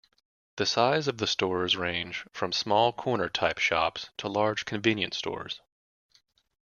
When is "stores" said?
1.27-1.77, 5.17-5.61